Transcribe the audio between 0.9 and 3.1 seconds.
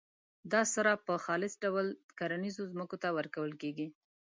په خالص ډول کرنیزو ځمکو ته